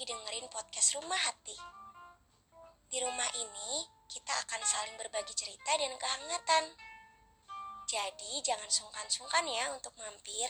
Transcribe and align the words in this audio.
lagi 0.00 0.16
dengerin 0.16 0.48
podcast 0.48 0.96
Rumah 0.96 1.20
Hati. 1.28 1.52
Di 2.88 3.04
rumah 3.04 3.28
ini, 3.36 3.84
kita 4.08 4.32
akan 4.32 4.64
saling 4.64 4.96
berbagi 4.96 5.36
cerita 5.36 5.76
dan 5.76 5.92
kehangatan. 6.00 6.72
Jadi, 7.84 8.40
jangan 8.40 8.64
sungkan-sungkan 8.72 9.44
ya 9.44 9.68
untuk 9.76 9.92
mampir. 10.00 10.48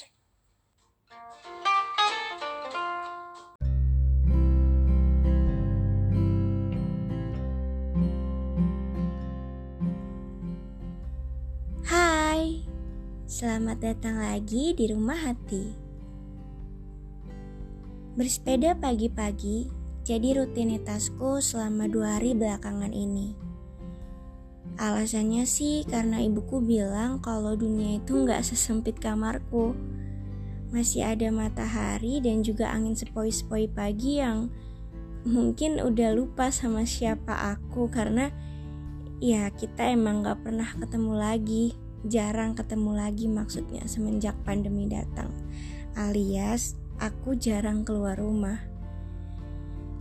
Hai, 11.91 12.63
selamat 13.27 13.83
datang 13.83 14.23
lagi 14.23 14.79
di 14.79 14.95
Rumah 14.95 15.19
Hati. 15.27 15.90
Bersepeda 18.21 18.77
pagi-pagi 18.77 19.73
jadi 20.05 20.37
rutinitasku 20.37 21.41
selama 21.41 21.89
dua 21.89 22.21
hari 22.21 22.37
belakangan 22.37 22.93
ini. 22.93 23.33
Alasannya 24.77 25.49
sih 25.49 25.89
karena 25.89 26.21
ibuku 26.21 26.61
bilang 26.61 27.25
kalau 27.25 27.57
dunia 27.57 27.97
itu 27.97 28.21
nggak 28.21 28.45
sesempit 28.45 29.01
kamarku. 29.01 29.73
Masih 30.69 31.09
ada 31.09 31.33
matahari 31.33 32.21
dan 32.21 32.45
juga 32.45 32.69
angin 32.69 32.93
sepoi-sepoi 32.93 33.73
pagi 33.73 34.21
yang 34.21 34.53
mungkin 35.25 35.81
udah 35.81 36.13
lupa 36.13 36.53
sama 36.53 36.85
siapa 36.85 37.57
aku 37.57 37.89
karena 37.89 38.29
ya 39.17 39.49
kita 39.49 39.97
emang 39.97 40.21
nggak 40.21 40.45
pernah 40.45 40.69
ketemu 40.77 41.13
lagi, 41.17 41.73
jarang 42.05 42.53
ketemu 42.53 43.01
lagi 43.01 43.33
maksudnya 43.33 43.81
semenjak 43.89 44.37
pandemi 44.45 44.93
datang. 44.93 45.33
Alias 45.97 46.77
aku 47.01 47.35
jarang 47.35 47.83
keluar 47.83 48.21
rumah. 48.21 48.61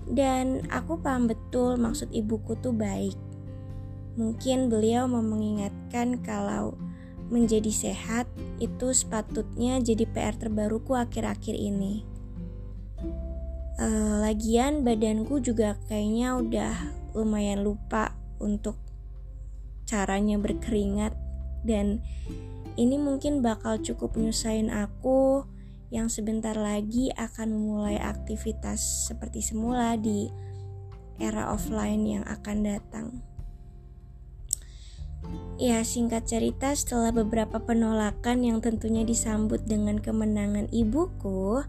Dan 0.10 0.68
aku 0.68 1.00
paham 1.00 1.32
betul 1.32 1.80
maksud 1.80 2.12
ibuku 2.12 2.60
tuh 2.60 2.76
baik. 2.76 3.16
Mungkin 4.20 4.68
beliau 4.68 5.08
mau 5.08 5.24
mengingatkan 5.24 6.20
kalau 6.20 6.76
menjadi 7.30 7.70
sehat 7.70 8.26
itu 8.58 8.92
sepatutnya 8.92 9.80
jadi 9.80 10.04
PR 10.10 10.36
terbaruku 10.36 10.98
akhir-akhir 10.98 11.56
ini. 11.56 12.04
Uh, 13.80 14.20
lagian 14.20 14.84
badanku 14.84 15.40
juga 15.40 15.80
kayaknya 15.88 16.36
udah 16.36 16.76
lumayan 17.16 17.64
lupa 17.64 18.12
untuk 18.44 18.76
caranya 19.88 20.36
berkeringat 20.36 21.16
dan 21.64 22.04
ini 22.76 23.00
mungkin 23.00 23.40
bakal 23.40 23.80
cukup 23.80 24.20
nyusahin 24.20 24.68
aku 24.68 25.48
yang 25.90 26.08
sebentar 26.10 26.54
lagi 26.54 27.10
akan 27.18 27.50
memulai 27.50 27.98
aktivitas 27.98 29.10
seperti 29.10 29.42
semula 29.42 29.98
di 29.98 30.30
era 31.18 31.50
offline 31.52 32.06
yang 32.06 32.26
akan 32.30 32.58
datang. 32.62 33.08
Ya, 35.60 35.84
singkat 35.84 36.24
cerita, 36.24 36.72
setelah 36.72 37.12
beberapa 37.12 37.60
penolakan 37.60 38.48
yang 38.48 38.64
tentunya 38.64 39.04
disambut 39.04 39.68
dengan 39.68 40.00
kemenangan 40.00 40.72
ibuku, 40.72 41.60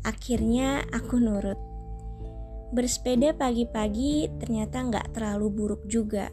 akhirnya 0.00 0.88
aku 0.96 1.20
nurut. 1.20 1.60
Bersepeda 2.72 3.36
pagi-pagi 3.36 4.32
ternyata 4.40 4.80
nggak 4.80 5.12
terlalu 5.12 5.52
buruk 5.52 5.84
juga. 5.84 6.32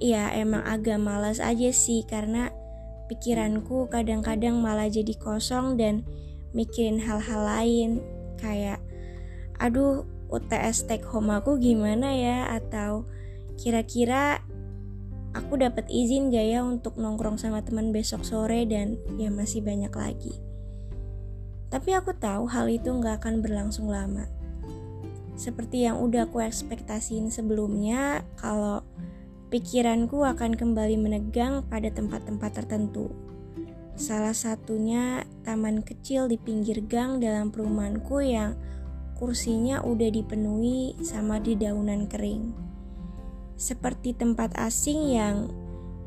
Ya, 0.00 0.32
emang 0.32 0.64
agak 0.64 0.96
malas 0.96 1.36
aja 1.36 1.68
sih 1.68 2.08
karena 2.08 2.48
pikiranku 3.10 3.90
kadang-kadang 3.90 4.62
malah 4.62 4.86
jadi 4.86 5.18
kosong 5.18 5.74
dan 5.74 6.06
mikirin 6.54 7.02
hal-hal 7.02 7.42
lain 7.42 7.98
kayak 8.38 8.78
aduh 9.58 10.06
UTS 10.30 10.86
take 10.86 11.02
home 11.02 11.34
aku 11.34 11.58
gimana 11.58 12.14
ya 12.14 12.46
atau 12.54 13.02
kira-kira 13.58 14.38
aku 15.34 15.58
dapat 15.58 15.86
izin 15.90 16.30
gak 16.30 16.46
ya 16.46 16.60
untuk 16.62 16.98
nongkrong 16.98 17.38
sama 17.38 17.62
teman 17.62 17.90
besok 17.90 18.22
sore 18.22 18.66
dan 18.66 18.98
ya 19.18 19.30
masih 19.30 19.62
banyak 19.62 19.90
lagi. 19.90 20.34
Tapi 21.70 21.94
aku 21.94 22.10
tahu 22.18 22.50
hal 22.50 22.66
itu 22.66 22.90
gak 22.98 23.22
akan 23.22 23.42
berlangsung 23.42 23.86
lama. 23.86 24.26
Seperti 25.38 25.86
yang 25.86 26.02
udah 26.02 26.26
aku 26.26 26.42
ekspektasiin 26.42 27.30
sebelumnya, 27.30 28.26
kalau 28.34 28.82
pikiranku 29.50 30.22
akan 30.22 30.54
kembali 30.54 30.94
menegang 30.94 31.66
pada 31.66 31.90
tempat-tempat 31.90 32.62
tertentu. 32.62 33.10
Salah 33.98 34.32
satunya 34.32 35.26
taman 35.42 35.82
kecil 35.82 36.30
di 36.30 36.38
pinggir 36.38 36.86
gang 36.86 37.18
dalam 37.18 37.50
perumahanku 37.50 38.22
yang 38.22 38.54
kursinya 39.18 39.82
udah 39.82 40.08
dipenuhi 40.08 40.96
sama 41.02 41.42
dedaunan 41.42 42.06
kering. 42.06 42.54
Seperti 43.60 44.16
tempat 44.16 44.56
asing 44.56 45.12
yang 45.12 45.52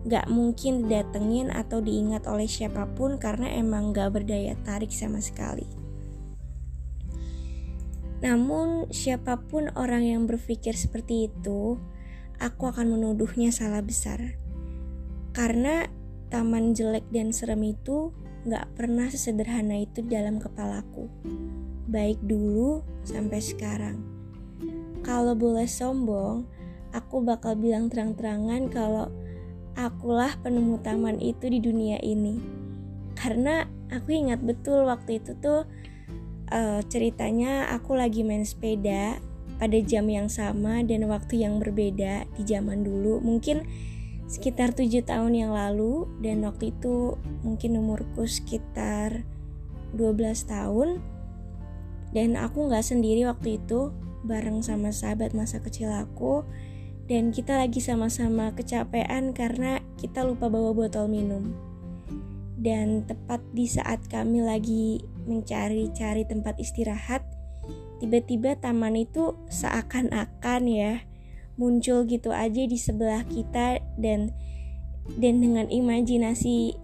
gak 0.09 0.25
mungkin 0.31 0.87
didatengin 0.87 1.53
atau 1.53 1.83
diingat 1.83 2.25
oleh 2.25 2.49
siapa 2.49 2.89
pun 2.95 3.21
karena 3.21 3.53
emang 3.53 3.93
gak 3.93 4.17
berdaya 4.17 4.57
tarik 4.65 4.89
sama 4.89 5.21
sekali. 5.21 5.67
Namun, 8.23 8.87
siapa 8.87 9.35
pun 9.35 9.67
orang 9.75 10.07
yang 10.07 10.23
berpikir 10.23 10.73
seperti 10.79 11.27
itu, 11.27 11.75
aku 12.43 12.67
akan 12.67 12.99
menuduhnya 12.99 13.55
salah 13.55 13.79
besar. 13.79 14.35
Karena 15.31 15.87
taman 16.27 16.75
jelek 16.75 17.07
dan 17.15 17.31
serem 17.31 17.63
itu 17.63 18.11
gak 18.43 18.67
pernah 18.75 19.07
sesederhana 19.07 19.79
itu 19.79 20.03
dalam 20.03 20.43
kepalaku. 20.43 21.07
Baik 21.87 22.19
dulu 22.19 22.83
sampai 23.07 23.39
sekarang. 23.39 24.03
Kalau 25.07 25.31
boleh 25.39 25.67
sombong, 25.67 26.43
aku 26.91 27.23
bakal 27.23 27.55
bilang 27.55 27.87
terang-terangan 27.87 28.67
kalau 28.67 29.07
akulah 29.79 30.35
penemu 30.43 30.75
taman 30.83 31.17
itu 31.23 31.47
di 31.47 31.63
dunia 31.63 31.97
ini. 32.03 32.43
Karena 33.15 33.63
aku 33.87 34.11
ingat 34.11 34.43
betul 34.43 34.83
waktu 34.83 35.23
itu 35.23 35.31
tuh 35.39 35.63
uh, 36.51 36.81
ceritanya 36.91 37.71
aku 37.71 37.95
lagi 37.95 38.21
main 38.21 38.43
sepeda 38.43 39.17
pada 39.63 39.79
jam 39.79 40.11
yang 40.11 40.27
sama 40.27 40.83
dan 40.83 41.07
waktu 41.07 41.47
yang 41.47 41.55
berbeda 41.63 42.27
di 42.35 42.43
zaman 42.43 42.83
dulu. 42.83 43.23
Mungkin 43.23 43.63
sekitar 44.27 44.75
tujuh 44.75 45.07
tahun 45.07 45.39
yang 45.39 45.55
lalu 45.55 46.03
dan 46.19 46.43
waktu 46.43 46.75
itu 46.75 47.15
mungkin 47.47 47.79
umurku 47.79 48.27
sekitar 48.27 49.23
12 49.95 50.19
tahun. 50.51 50.99
Dan 52.11 52.35
aku 52.35 52.67
nggak 52.67 52.83
sendiri 52.83 53.23
waktu 53.23 53.55
itu 53.55 53.95
bareng 54.27 54.59
sama 54.59 54.91
sahabat 54.91 55.31
masa 55.31 55.63
kecil 55.63 55.95
aku. 55.95 56.43
Dan 57.07 57.31
kita 57.31 57.55
lagi 57.55 57.79
sama-sama 57.79 58.51
kecapean 58.51 59.31
karena 59.31 59.79
kita 59.95 60.27
lupa 60.27 60.51
bawa 60.51 60.75
botol 60.75 61.07
minum. 61.07 61.55
Dan 62.59 63.07
tepat 63.07 63.39
di 63.55 63.71
saat 63.71 64.03
kami 64.11 64.43
lagi 64.43 64.99
mencari-cari 65.23 66.27
tempat 66.27 66.59
istirahat 66.59 67.23
tiba-tiba 68.03 68.59
taman 68.59 68.99
itu 68.99 69.39
seakan-akan 69.47 70.67
ya 70.67 71.07
muncul 71.55 72.03
gitu 72.03 72.35
aja 72.35 72.67
di 72.67 72.75
sebelah 72.75 73.23
kita 73.23 73.79
dan 73.95 74.35
dan 75.15 75.39
dengan 75.39 75.71
imajinasi 75.71 76.75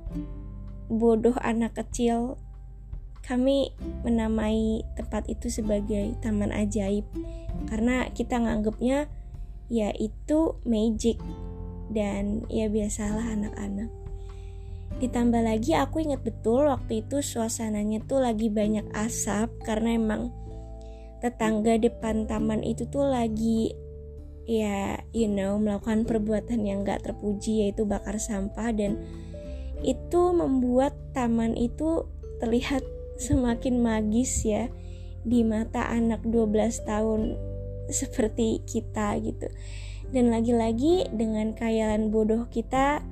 bodoh 0.87 1.35
anak 1.43 1.75
kecil 1.75 2.39
kami 3.19 3.75
menamai 4.01 4.81
tempat 4.95 5.27
itu 5.29 5.53
sebagai 5.53 6.17
taman 6.23 6.49
ajaib. 6.49 7.05
Karena 7.69 8.09
kita 8.09 8.41
nganggapnya 8.41 9.05
ya 9.69 9.93
itu 9.93 10.57
magic 10.65 11.21
dan 11.93 12.41
ya 12.49 12.65
biasalah 12.71 13.37
anak-anak. 13.37 13.91
Ditambah 14.97 15.45
lagi 15.45 15.77
aku 15.77 16.01
ingat 16.01 16.25
betul 16.25 16.65
waktu 16.73 17.05
itu 17.05 17.21
suasananya 17.21 18.01
tuh 18.09 18.25
lagi 18.25 18.49
banyak 18.49 18.89
asap 18.97 19.53
karena 19.61 19.93
emang 19.93 20.33
tetangga 21.19 21.75
depan 21.79 22.27
taman 22.27 22.63
itu 22.63 22.87
tuh 22.87 23.07
lagi 23.07 23.75
ya 24.49 24.97
you 25.13 25.29
know 25.29 25.61
melakukan 25.61 26.09
perbuatan 26.09 26.65
yang 26.65 26.81
gak 26.81 27.05
terpuji 27.05 27.67
yaitu 27.67 27.85
bakar 27.85 28.17
sampah. 28.17 28.73
Dan 28.73 28.97
itu 29.85 30.35
membuat 30.35 30.95
taman 31.15 31.55
itu 31.55 32.07
terlihat 32.43 32.83
semakin 33.19 33.83
magis 33.83 34.47
ya 34.47 34.71
di 35.27 35.43
mata 35.43 35.91
anak 35.91 36.23
12 36.23 36.87
tahun 36.87 37.21
seperti 37.91 38.63
kita 38.63 39.19
gitu. 39.19 39.47
Dan 40.09 40.33
lagi-lagi 40.33 41.11
dengan 41.13 41.53
kayalan 41.53 42.09
bodoh 42.09 42.49
kita 42.49 43.05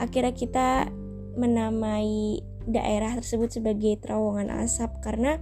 akhirnya 0.00 0.32
kita 0.32 0.68
menamai 1.36 2.40
daerah 2.64 3.12
tersebut 3.20 3.60
sebagai 3.60 4.00
terowongan 4.00 4.64
asap. 4.64 5.04
Karena 5.04 5.36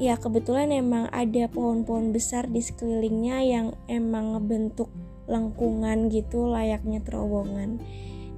ya 0.00 0.16
kebetulan 0.16 0.72
emang 0.72 1.12
ada 1.12 1.46
pohon-pohon 1.52 2.10
besar 2.10 2.48
di 2.48 2.64
sekelilingnya 2.64 3.38
yang 3.44 3.66
emang 3.86 4.34
ngebentuk 4.34 4.88
lengkungan 5.28 6.08
gitu 6.08 6.48
layaknya 6.48 7.04
terowongan 7.04 7.78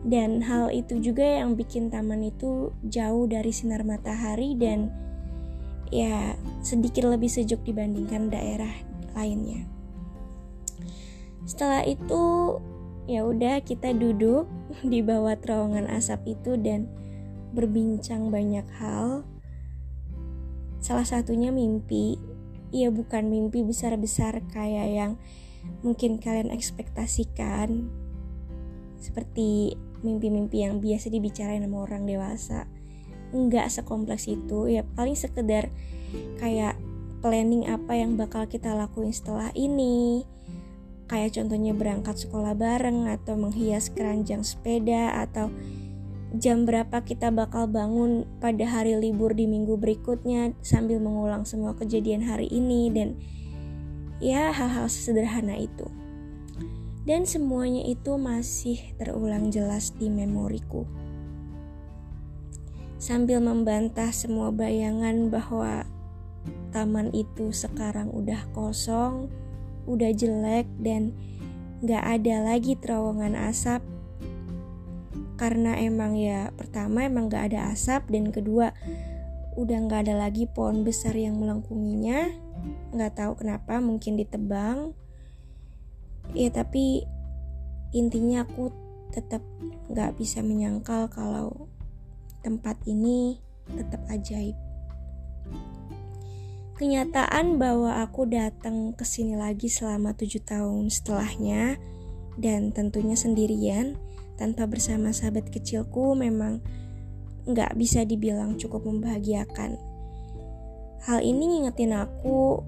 dan 0.03 0.43
hal 0.43 0.75
itu 0.75 0.99
juga 0.99 1.23
yang 1.23 1.55
bikin 1.55 1.87
taman 1.87 2.27
itu 2.27 2.75
jauh 2.83 3.25
dari 3.31 3.55
sinar 3.55 3.87
matahari 3.87 4.59
dan 4.59 4.91
ya 5.95 6.35
sedikit 6.65 7.07
lebih 7.07 7.31
sejuk 7.31 7.63
dibandingkan 7.63 8.27
daerah 8.33 8.73
lainnya. 9.15 9.63
Setelah 11.47 11.87
itu 11.87 12.57
ya 13.07 13.23
udah 13.23 13.63
kita 13.63 13.95
duduk 13.95 14.51
di 14.93 15.05
bawah 15.05 15.39
terowongan 15.39 15.87
asap 15.87 16.35
itu 16.35 16.59
dan 16.59 16.91
berbincang 17.55 18.35
banyak 18.35 18.67
hal. 18.83 19.23
Salah 20.83 21.07
satunya 21.07 21.55
mimpi. 21.55 22.19
Ya 22.73 22.89
bukan 22.91 23.31
mimpi 23.31 23.63
besar-besar 23.63 24.43
kayak 24.51 24.89
yang 24.91 25.13
mungkin 25.87 26.19
kalian 26.19 26.51
ekspektasikan. 26.51 27.89
Seperti 28.99 29.79
mimpi-mimpi 30.03 30.67
yang 30.67 30.83
biasa 30.83 31.09
dibicarain 31.09 31.63
sama 31.63 31.87
orang 31.87 32.05
dewasa 32.05 32.67
nggak 33.33 33.73
sekompleks 33.73 34.29
itu 34.29 34.69
ya 34.69 34.85
paling 34.93 35.17
sekedar 35.17 35.73
kayak 36.37 36.77
planning 37.25 37.65
apa 37.65 37.97
yang 37.97 38.21
bakal 38.21 38.45
kita 38.45 38.77
lakuin 38.77 39.15
setelah 39.15 39.49
ini 39.57 40.29
kayak 41.09 41.33
contohnya 41.33 41.73
berangkat 41.73 42.21
sekolah 42.21 42.53
bareng 42.53 43.09
atau 43.09 43.37
menghias 43.41 43.89
keranjang 43.89 44.45
sepeda 44.45 45.17
atau 45.17 45.49
jam 46.33 46.65
berapa 46.65 47.05
kita 47.05 47.29
bakal 47.29 47.69
bangun 47.69 48.25
pada 48.41 48.65
hari 48.65 48.97
libur 48.97 49.37
di 49.37 49.45
minggu 49.45 49.77
berikutnya 49.77 50.57
sambil 50.65 50.97
mengulang 50.97 51.45
semua 51.45 51.77
kejadian 51.77 52.25
hari 52.25 52.49
ini 52.49 52.89
dan 52.89 53.21
ya 54.17 54.49
hal-hal 54.49 54.89
sederhana 54.89 55.61
itu. 55.61 55.85
Dan 57.03 57.27
semuanya 57.27 57.83
itu 57.83 58.15
masih 58.15 58.79
terulang 58.95 59.51
jelas 59.51 59.91
di 59.99 60.07
memoriku. 60.07 60.87
Sambil 63.03 63.43
membantah 63.43 64.15
semua 64.15 64.55
bayangan 64.55 65.27
bahwa 65.27 65.83
taman 66.71 67.11
itu 67.11 67.51
sekarang 67.51 68.15
udah 68.15 68.47
kosong, 68.55 69.27
udah 69.91 70.15
jelek 70.15 70.71
dan 70.79 71.11
gak 71.83 72.23
ada 72.23 72.55
lagi 72.55 72.79
terowongan 72.79 73.35
asap 73.35 73.83
karena 75.43 75.75
emang 75.83 76.15
ya 76.15 76.55
pertama 76.55 77.03
emang 77.03 77.27
gak 77.27 77.51
ada 77.51 77.75
asap 77.75 78.15
dan 78.15 78.31
kedua 78.31 78.71
udah 79.59 79.79
gak 79.91 80.07
ada 80.07 80.15
lagi 80.15 80.47
pohon 80.47 80.87
besar 80.87 81.19
yang 81.19 81.35
melengkunginya 81.35 82.31
nggak 82.95 83.19
tahu 83.19 83.43
kenapa 83.43 83.83
mungkin 83.83 84.15
ditebang 84.15 84.95
ya 86.31 86.47
tapi 86.55 87.03
intinya 87.91 88.47
aku 88.47 88.71
tetap 89.11 89.43
nggak 89.91 90.15
bisa 90.15 90.47
menyangkal 90.47 91.11
kalau 91.11 91.69
tempat 92.41 92.79
ini 92.89 93.43
tetap 93.69 94.03
ajaib. 94.09 94.57
Kenyataan 96.81 97.61
bahwa 97.63 98.03
aku 98.03 98.27
datang 98.27 98.97
ke 98.97 99.07
sini 99.07 99.39
lagi 99.39 99.71
selama 99.71 100.17
tujuh 100.19 100.43
tahun 100.43 100.91
setelahnya 100.91 101.79
dan 102.41 102.73
tentunya 102.75 103.15
sendirian 103.15 103.95
tanpa 104.43 104.67
bersama 104.67 105.15
sahabat 105.15 105.55
kecilku 105.55 106.19
memang 106.19 106.59
nggak 107.47 107.79
bisa 107.79 108.03
dibilang 108.03 108.59
cukup 108.59 108.83
membahagiakan. 108.83 109.79
Hal 111.07 111.23
ini 111.23 111.47
ngingetin 111.47 111.95
aku 111.95 112.59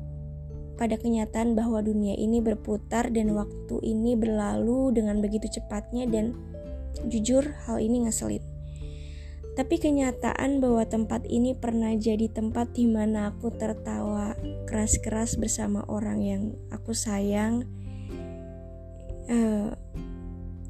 pada 0.78 0.94
kenyataan 0.94 1.58
bahwa 1.58 1.82
dunia 1.82 2.14
ini 2.14 2.38
berputar 2.38 3.10
dan 3.10 3.34
waktu 3.34 3.74
ini 3.82 4.14
berlalu 4.14 4.94
dengan 4.94 5.18
begitu 5.18 5.50
cepatnya 5.50 6.06
dan 6.06 6.38
jujur 7.10 7.42
hal 7.66 7.82
ini 7.82 8.06
ngeselin. 8.06 8.42
Tapi 9.54 9.78
kenyataan 9.78 10.58
bahwa 10.58 10.82
tempat 10.86 11.26
ini 11.30 11.54
pernah 11.54 11.94
jadi 11.94 12.26
tempat 12.26 12.74
di 12.74 12.90
mana 12.90 13.34
aku 13.34 13.54
tertawa 13.54 14.34
keras-keras 14.66 15.38
bersama 15.38 15.86
orang 15.90 16.18
yang 16.22 16.42
aku 16.74 16.90
sayang. 16.90 17.66
Uh, 19.30 19.70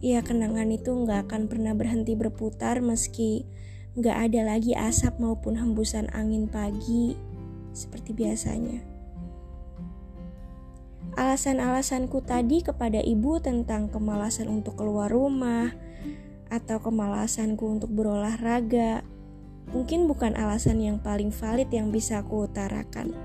ya 0.05 0.21
kenangan 0.21 0.69
itu 0.69 0.93
nggak 0.93 1.33
akan 1.33 1.49
pernah 1.49 1.73
berhenti 1.73 2.13
berputar 2.13 2.85
meski 2.85 3.49
nggak 3.97 4.29
ada 4.29 4.41
lagi 4.53 4.77
asap 4.77 5.17
maupun 5.17 5.57
hembusan 5.57 6.13
angin 6.13 6.45
pagi 6.45 7.17
seperti 7.73 8.13
biasanya. 8.13 8.85
Alasan-alasanku 11.15 12.27
tadi 12.27 12.61
kepada 12.61 12.99
ibu 13.01 13.39
tentang 13.39 13.87
kemalasan 13.89 14.51
untuk 14.51 14.77
keluar 14.77 15.09
rumah, 15.09 15.71
atau 16.51 16.79
kemalasanku 16.83 17.65
untuk 17.67 17.91
berolahraga 17.91 19.03
mungkin 19.73 20.07
bukan 20.07 20.37
alasan 20.37 20.79
yang 20.79 21.01
paling 21.01 21.33
valid 21.33 21.67
yang 21.73 21.89
bisa 21.89 22.21
aku 22.21 22.47
utarakan. 22.47 23.17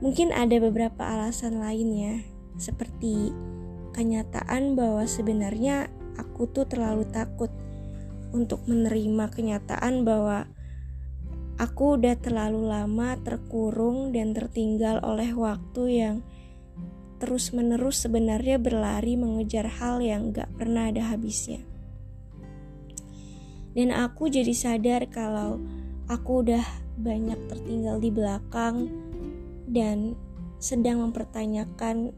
Mungkin 0.00 0.32
ada 0.32 0.56
beberapa 0.58 1.06
alasan 1.06 1.60
lainnya, 1.60 2.24
seperti 2.56 3.30
kenyataan 3.92 4.74
bahwa 4.74 5.04
sebenarnya 5.04 5.92
aku 6.20 6.46
tuh 6.52 6.68
terlalu 6.68 7.08
takut 7.08 7.48
untuk 8.30 8.62
menerima 8.68 9.32
kenyataan 9.32 10.04
bahwa 10.04 10.46
aku 11.58 12.00
udah 12.00 12.16
terlalu 12.20 12.68
lama 12.68 13.18
terkurung 13.20 14.14
dan 14.14 14.36
tertinggal 14.36 15.00
oleh 15.02 15.32
waktu 15.34 15.82
yang 15.90 16.16
terus-menerus 17.20 18.08
sebenarnya 18.08 18.56
berlari 18.56 19.16
mengejar 19.18 19.68
hal 19.68 20.00
yang 20.00 20.32
gak 20.32 20.48
pernah 20.56 20.88
ada 20.88 21.12
habisnya. 21.12 21.60
Dan 23.76 23.92
aku 23.92 24.32
jadi 24.32 24.50
sadar 24.56 25.06
kalau 25.12 25.60
aku 26.08 26.42
udah 26.42 26.64
banyak 26.96 27.38
tertinggal 27.46 28.02
di 28.02 28.10
belakang 28.10 28.90
dan 29.68 30.16
sedang 30.58 31.04
mempertanyakan 31.04 32.10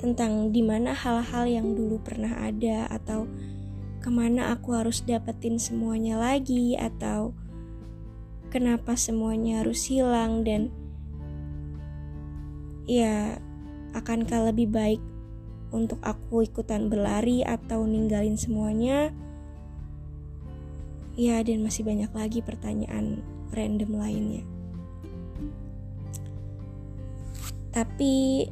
tentang 0.00 0.50
di 0.50 0.60
mana 0.60 0.92
hal-hal 0.92 1.44
yang 1.46 1.74
dulu 1.74 2.00
pernah 2.02 2.32
ada 2.44 2.86
atau 2.90 3.26
ke 4.04 4.10
mana 4.12 4.52
aku 4.52 4.76
harus 4.76 5.00
dapetin 5.00 5.56
semuanya 5.56 6.20
lagi 6.20 6.76
atau 6.76 7.32
kenapa 8.52 8.94
semuanya 8.94 9.64
harus 9.64 9.88
hilang 9.88 10.44
dan 10.44 10.68
ya 12.84 13.40
akankah 13.96 14.52
lebih 14.52 14.68
baik 14.68 15.02
untuk 15.72 15.98
aku 16.04 16.44
ikutan 16.44 16.92
berlari 16.92 17.40
atau 17.42 17.82
ninggalin 17.88 18.36
semuanya 18.36 19.10
Ya, 21.14 21.38
dan 21.46 21.62
masih 21.62 21.86
banyak 21.86 22.10
lagi 22.10 22.42
pertanyaan 22.42 23.22
random 23.54 23.94
lainnya. 23.94 24.42
Tapi 27.70 28.46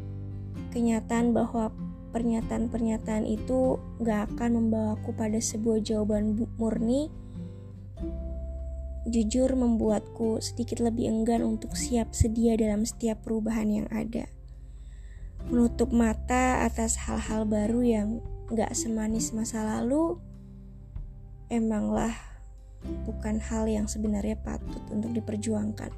kenyataan 0.73 1.37
bahwa 1.37 1.71
pernyataan-pernyataan 2.17 3.29
itu 3.29 3.77
gak 4.01 4.33
akan 4.33 4.65
membawaku 4.65 5.13
pada 5.17 5.37
sebuah 5.41 5.81
jawaban 5.85 6.37
murni 6.57 7.09
jujur 9.03 9.51
membuatku 9.59 10.39
sedikit 10.39 10.79
lebih 10.79 11.11
enggan 11.11 11.43
untuk 11.43 11.75
siap 11.75 12.15
sedia 12.15 12.55
dalam 12.55 12.87
setiap 12.87 13.27
perubahan 13.27 13.67
yang 13.67 13.89
ada. 13.91 14.31
Menutup 15.51 15.91
mata 15.91 16.63
atas 16.63 16.95
hal-hal 17.03 17.43
baru 17.43 17.83
yang 17.83 18.09
gak 18.55 18.71
semanis 18.79 19.35
masa 19.35 19.67
lalu, 19.67 20.23
emanglah 21.51 22.15
bukan 23.03 23.43
hal 23.43 23.67
yang 23.67 23.91
sebenarnya 23.91 24.39
patut 24.39 24.83
untuk 24.95 25.11
diperjuangkan. 25.19 25.91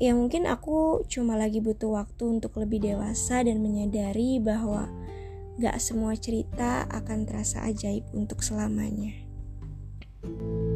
Ya 0.00 0.16
mungkin 0.16 0.48
aku 0.48 1.04
cuma 1.12 1.36
lagi 1.36 1.60
butuh 1.60 1.92
waktu 1.92 2.40
untuk 2.40 2.56
lebih 2.56 2.80
dewasa 2.80 3.44
dan 3.44 3.60
menyadari 3.60 4.40
bahwa 4.40 4.88
gak 5.60 5.76
semua 5.76 6.16
cerita 6.16 6.88
akan 6.88 7.28
terasa 7.28 7.68
ajaib 7.68 8.08
untuk 8.16 8.40
selamanya. 8.40 9.12
thank 10.20 10.40
you 10.40 10.69